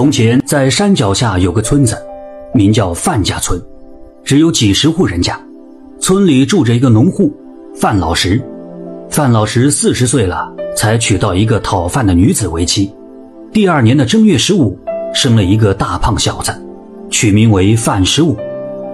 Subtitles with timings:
[0.00, 1.94] 从前，在山脚下有个村子，
[2.54, 3.60] 名叫范家村，
[4.24, 5.38] 只有几十户人家。
[6.00, 7.30] 村里住着一个农户
[7.76, 8.42] 范老石。
[9.10, 12.90] 范老石四十岁了，才娶到一个讨饭的女子为妻。
[13.52, 14.74] 第二年的正月十五，
[15.12, 16.50] 生了一个大胖小子，
[17.10, 18.34] 取名为范十五。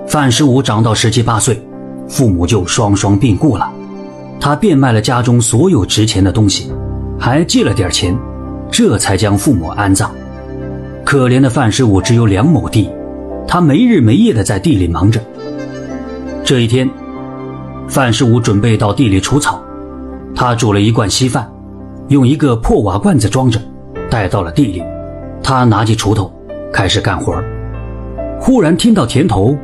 [0.09, 1.63] 范十五长到十七八岁，
[2.09, 3.73] 父母就双双病故了。
[4.41, 6.73] 他变卖了家中所有值钱的东西，
[7.17, 8.19] 还借了点钱，
[8.73, 10.11] 这才将父母安葬。
[11.07, 12.91] 可怜的范十五只有两亩地，
[13.47, 15.21] 他没日没夜的在地里忙着。
[16.43, 16.91] 这一天，
[17.87, 19.63] 范十五准备到地里除草，
[20.35, 21.49] 他煮了一罐稀饭，
[22.09, 23.61] 用一个破瓦罐子装着，
[24.11, 24.83] 带到了地里。
[25.45, 26.29] 他拿起锄头，
[26.73, 27.41] 开始干活
[28.41, 29.57] 忽然听到田头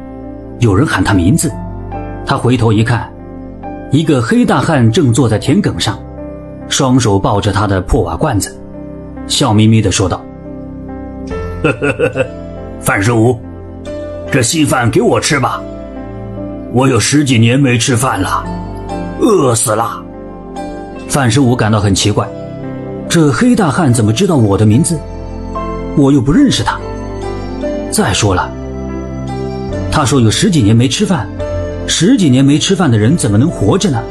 [0.61, 1.51] 有人喊他名字，
[2.25, 3.13] 他回头一看，
[3.91, 5.99] 一个黑大汉正坐在田埂上，
[6.69, 8.57] 双手抱着他的破瓦罐子，
[9.27, 10.25] 笑眯眯地说道。
[11.63, 12.27] 呵呵呵呵，
[12.81, 13.39] 范十五，
[14.31, 15.63] 这稀饭给我吃吧。
[16.73, 18.45] 我有十几年没吃饭了，
[19.21, 20.03] 饿死了。
[21.09, 22.29] 范十五感到很奇怪，
[23.09, 24.99] 这黑大汉怎么知道我的名字？
[25.97, 26.79] 我又不认识他。
[27.91, 28.51] 再说了，
[29.91, 31.29] 他说有十几年没吃饭，
[31.87, 34.03] 十几年没吃饭的人怎么能活着呢？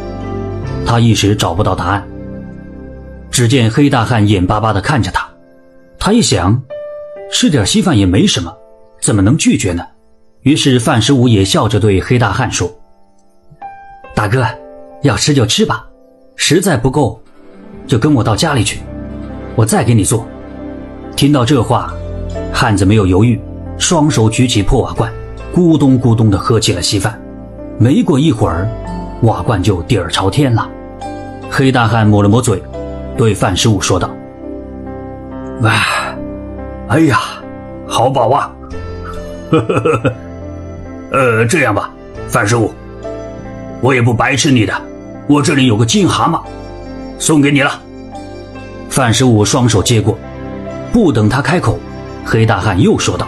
[0.85, 2.03] 他一时找不到答案。
[3.31, 5.27] 只见黑大汉眼巴巴地看着他，
[5.97, 6.61] 他一想。
[7.31, 8.53] 吃点稀饭也没什么，
[9.01, 9.83] 怎么能拒绝呢？
[10.41, 12.69] 于是范十五也笑着对黑大汉说
[14.13, 14.45] ：“大哥，
[15.01, 15.85] 要吃就吃吧，
[16.35, 17.19] 实在不够，
[17.87, 18.81] 就跟我到家里去，
[19.55, 20.27] 我再给你做。”
[21.15, 21.93] 听到这话，
[22.53, 23.39] 汉子没有犹豫，
[23.77, 25.11] 双手举起破瓦罐，
[25.53, 27.19] 咕咚咕咚地喝起了稀饭。
[27.77, 28.67] 没过一会儿，
[29.21, 30.69] 瓦罐就底儿朝天了。
[31.49, 32.61] 黑大汉抹了抹嘴，
[33.17, 34.09] 对范十五说道
[35.63, 35.71] ：“哇。”
[36.91, 37.21] 哎呀，
[37.87, 38.51] 好饱啊！
[39.49, 40.13] 呵呵呵呵，
[41.13, 41.89] 呃，这样吧，
[42.27, 42.73] 范师傅，
[43.79, 44.73] 我也不白吃你的，
[45.25, 46.41] 我这里有个金蛤蟆，
[47.17, 47.71] 送给你了。
[48.89, 50.17] 范十五双手接过，
[50.91, 51.79] 不等他开口，
[52.25, 53.25] 黑大汉又说道：“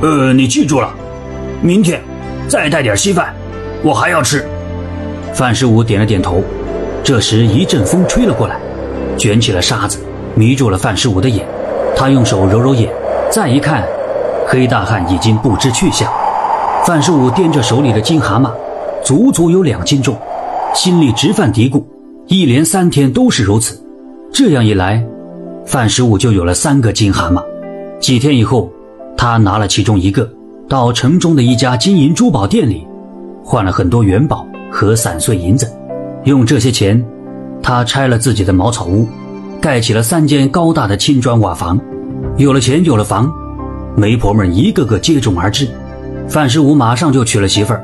[0.00, 0.94] 呃，你记住了，
[1.60, 2.00] 明天
[2.48, 3.34] 再带点稀饭，
[3.82, 4.48] 我还要吃。”
[5.34, 6.42] 范十五点了点头。
[7.02, 8.58] 这时一阵风吹了过来，
[9.18, 9.98] 卷起了沙子，
[10.34, 11.46] 迷住了范十五的眼。
[11.96, 12.90] 他用手揉揉眼，
[13.30, 13.84] 再一看，
[14.46, 16.10] 黑大汉已经不知去向。
[16.84, 18.50] 范十五掂着手里的金蛤蟆，
[19.02, 20.16] 足足有两斤重，
[20.74, 21.82] 心里直犯嘀咕：
[22.26, 23.80] 一连三天都是如此。
[24.32, 25.02] 这样一来，
[25.64, 27.42] 范十五就有了三个金蛤蟆。
[28.00, 28.70] 几天以后，
[29.16, 30.28] 他拿了其中一个，
[30.68, 32.86] 到城中的一家金银珠宝店里，
[33.42, 35.72] 换了很多元宝和散碎银子，
[36.24, 37.02] 用这些钱，
[37.62, 39.06] 他拆了自己的茅草屋。
[39.64, 41.80] 盖起了三间高大的青砖瓦房，
[42.36, 43.32] 有了钱，有了房，
[43.96, 45.66] 媒婆们一个个接踵而至。
[46.28, 47.82] 范十五马上就娶了媳妇儿，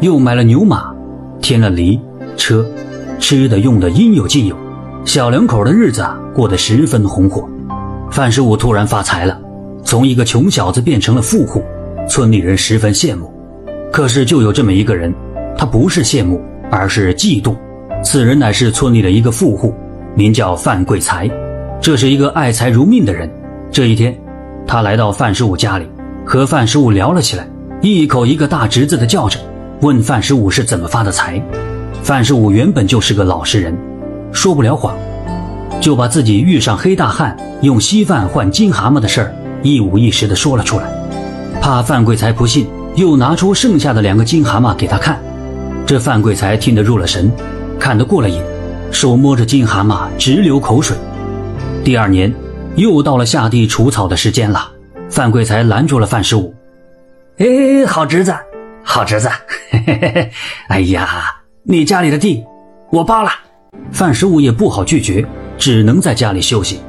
[0.00, 0.90] 又买了牛马，
[1.42, 2.00] 添了犁
[2.38, 2.66] 车，
[3.18, 4.56] 吃的用的应有尽有，
[5.04, 7.46] 小两口的日子啊过得十分红火。
[8.10, 9.38] 范十五突然发财了，
[9.84, 11.62] 从一个穷小子变成了富户，
[12.08, 13.30] 村里人十分羡慕。
[13.92, 15.14] 可是就有这么一个人，
[15.58, 16.40] 他不是羡慕，
[16.70, 17.54] 而是嫉妒。
[18.02, 19.74] 此人乃是村里的一个富户。
[20.18, 21.30] 名叫范贵才，
[21.80, 23.30] 这是一个爱财如命的人。
[23.70, 24.12] 这一天，
[24.66, 25.86] 他来到范十五家里，
[26.26, 27.46] 和范十五聊了起来，
[27.82, 29.38] 一口一个大侄子的叫着，
[29.80, 31.40] 问范十五是怎么发的财。
[32.02, 33.72] 范十五原本就是个老实人，
[34.32, 34.92] 说不了谎，
[35.80, 40.90] 就把自己遇上黑大汉用稀饭换金蛤蟆的事儿一五一十的说了出来。
[41.62, 45.16] 怕范贵才不信，又拿出剩下的两个金蛤蟆给他看。
[45.86, 47.30] 这范贵才听得入了神，
[47.78, 48.42] 看得过了瘾。
[48.90, 50.96] 手摸着金蛤蟆，直流口水。
[51.84, 52.32] 第二年，
[52.76, 54.70] 又到了下地除草的时间了。
[55.10, 56.54] 范贵才拦住了范十五
[57.38, 58.34] ：“哎，好侄子，
[58.82, 59.28] 好侄子，
[59.70, 60.30] 嘿嘿嘿
[60.68, 61.08] 哎呀，
[61.62, 62.44] 你家里的地
[62.90, 63.30] 我包了。”
[63.92, 65.24] 范十五也不好拒绝，
[65.56, 66.80] 只能在家里休息。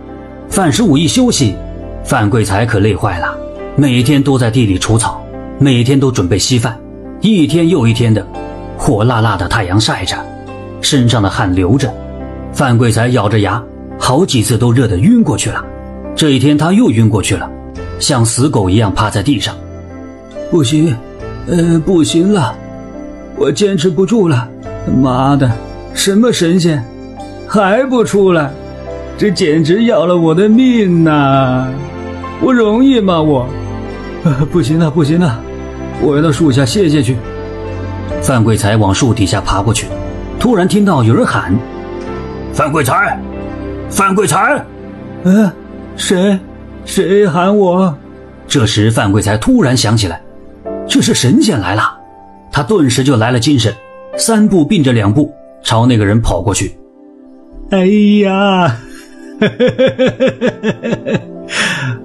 [0.50, 1.56] 范十五一休息，
[2.04, 3.38] 范贵才可累坏了，
[3.76, 5.23] 每天都在地里除草，
[5.59, 6.78] 每天都准备稀饭，
[7.22, 8.26] 一天又一天的，
[8.78, 10.18] 火辣辣的太阳晒着。
[10.82, 11.94] 身上的汗流着，
[12.51, 13.61] 范贵才咬着牙，
[13.97, 15.63] 好几次都热得晕过去了。
[16.16, 17.49] 这一天他又晕过去了，
[17.99, 19.55] 像死狗一样趴在地上。
[20.51, 20.96] 不行，
[21.47, 22.55] 呃，不行了，
[23.37, 24.47] 我坚持不住了。
[25.01, 25.49] 妈的，
[25.93, 26.84] 什么神仙，
[27.47, 28.51] 还不出来？
[29.17, 31.67] 这简直要了我的命呐！
[32.41, 33.22] 我容易吗？
[33.22, 33.41] 我，
[34.23, 35.40] 啊，不行了，不行了，
[36.01, 37.17] 我要到树下歇歇去。
[38.22, 39.87] 范贵才往树底下爬过去。
[40.40, 41.53] 突然听到有人喊
[42.53, 43.19] ：“范桂才，
[43.90, 44.63] 范桂才，
[45.23, 45.51] 嗯，
[45.96, 46.37] 谁？
[46.85, 47.96] 谁喊我？
[48.47, 50.22] 这时范桂才突然想起来，
[50.87, 51.97] 这是神仙来了，
[52.51, 53.73] 他顿时就来了精神，
[54.17, 55.31] 三步并着两步
[55.63, 56.75] 朝那个人跑过去。
[57.69, 57.85] 哎
[58.23, 58.75] 呀，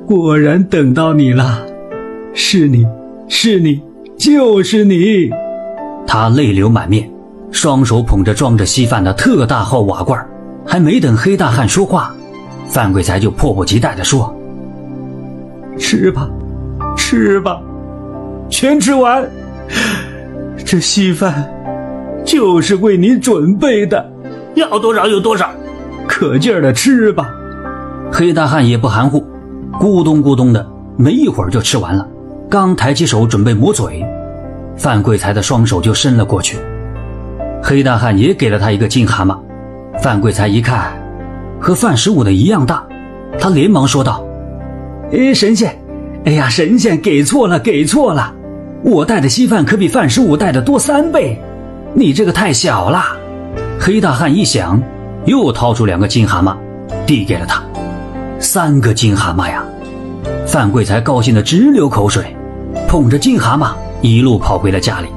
[0.06, 1.66] 果然等到你了，
[2.34, 2.86] 是你
[3.28, 3.80] 是你
[4.18, 5.30] 就是你！
[6.06, 7.10] 他泪流满面，
[7.50, 10.22] 双手捧着装着稀饭的特大号瓦罐，
[10.74, 12.12] 还没等黑大汉说话，
[12.66, 14.36] 范贵才就迫不及待地说。
[15.78, 16.28] 吃吧，
[16.96, 17.60] 吃吧，
[18.50, 19.24] 全吃完。
[20.66, 21.48] 这稀饭
[22.24, 24.04] 就是为你准备的，
[24.56, 25.48] 要多少有多少，
[26.08, 27.30] 可劲儿的吃吧。
[28.10, 29.24] 黑大汉也不含糊，
[29.78, 32.04] 咕咚咕咚的，没一会儿就吃完了。
[32.50, 34.04] 刚抬起手准备抹嘴，
[34.76, 36.58] 范贵才的双手就伸了过去，
[37.62, 39.38] 黑大汉也给了他一个金蛤蟆。
[40.02, 40.92] 范贵才一看，
[41.60, 42.84] 和范十五的一样大，
[43.38, 44.24] 他连忙说道。
[45.12, 45.78] 哎，神仙！
[46.24, 48.32] 哎呀，神仙给错了，给错了！
[48.82, 51.40] 我带的稀饭可比范十五带的多三倍，
[51.94, 53.02] 你这个太小了。
[53.78, 54.82] 黑大汉一想，
[55.24, 56.56] 又掏出两个金蛤蟆，
[57.06, 57.62] 递给了他。
[58.38, 59.64] 三个金蛤蟆呀！
[60.46, 62.36] 范贵才高兴的直流口水，
[62.88, 65.08] 捧着金蛤蟆一路跑回了家里。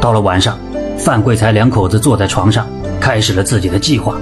[0.00, 0.58] 到了晚上，
[0.98, 2.66] 范贵才两口子坐在床上，
[3.00, 4.16] 开始了自己的计划。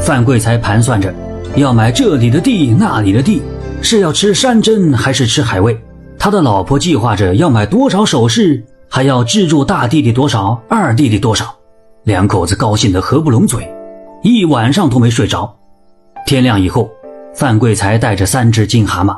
[0.00, 1.14] 范贵才盘算着，
[1.54, 3.42] 要买这里的地，那里的地。
[3.82, 5.76] 是要吃山珍还是吃海味？
[6.18, 11.52] 他的老婆计划着要买多少首饰，还要资助大弟弟多少，二弟弟多少。
[12.04, 13.68] 两口子高兴得合不拢嘴，
[14.22, 15.52] 一晚上都没睡着。
[16.26, 16.88] 天亮以后，
[17.34, 19.16] 范贵才带着三只金蛤蟆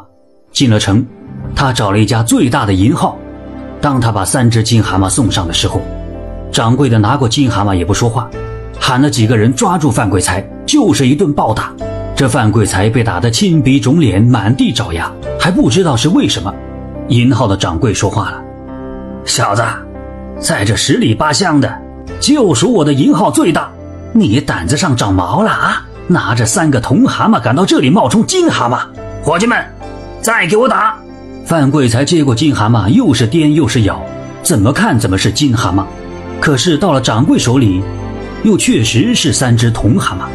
[0.50, 1.04] 进了城。
[1.54, 3.18] 他找了一家最大的银号。
[3.82, 5.82] 当他把三只金蛤蟆送上的时候，
[6.50, 8.30] 掌柜的拿过金蛤蟆也不说话，
[8.86, 11.72] 喊了几个人抓住范贵才，就是一顿暴打。
[12.14, 15.10] 这范贵才被打得青鼻肿脸，满地找牙，
[15.40, 16.54] 还不知道是为什么。
[17.08, 18.42] 银号的掌柜说话了
[19.24, 19.62] ：“小子，
[20.38, 21.74] 在这十里八乡的，
[22.20, 23.70] 就属我的银号最大。
[24.12, 25.82] 你胆子上长毛了啊？
[26.06, 28.80] 拿着三个铜蛤蟆赶到这里冒充金蛤蟆，
[29.24, 29.64] 伙计们，
[30.20, 30.94] 再给我打！”
[31.46, 33.98] 范贵才接过金蛤蟆，又是颠又是咬，
[34.42, 35.86] 怎么看怎么是金蛤蟆，
[36.38, 37.82] 可是到了掌柜手里，
[38.44, 40.28] 又确实是三只铜蛤蟆。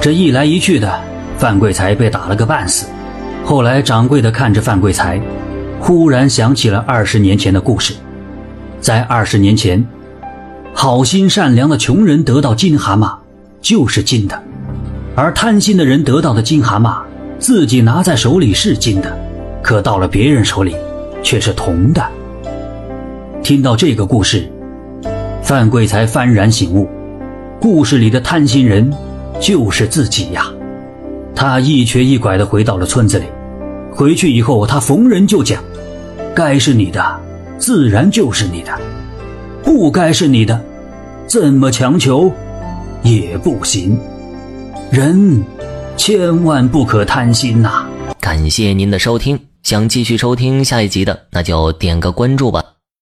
[0.00, 1.00] 这一来一去的。
[1.38, 2.86] 范贵才被打了个半死，
[3.44, 5.20] 后来掌柜的看着范贵才，
[5.80, 7.94] 忽然想起了二十年前的故事。
[8.80, 9.84] 在二十年前，
[10.72, 13.12] 好心善良的穷人得到金蛤蟆
[13.60, 14.40] 就是金的，
[15.16, 17.00] 而贪心的人得到的金蛤蟆，
[17.40, 19.18] 自己拿在手里是金的，
[19.62, 20.76] 可到了别人手里
[21.24, 22.06] 却是铜的。
[23.42, 24.48] 听到这个故事，
[25.42, 26.88] 范贵才幡然醒悟，
[27.62, 28.92] 故事里的贪心人
[29.40, 30.52] 就是自己呀。
[31.32, 33.26] 他一瘸一拐地回到了村子里。
[33.92, 35.62] 回去以后，他逢人就讲
[36.34, 37.20] ：“该是你的，
[37.58, 38.72] 自然就是你的；
[39.62, 40.60] 不该是你的，
[41.28, 42.32] 怎么强求
[43.04, 43.96] 也不行。
[44.90, 45.40] 人
[45.96, 47.86] 千万不可贪心呐！”
[48.18, 52.64] 感谢您的收听，想继续收听下一集的，那就点个关注吧。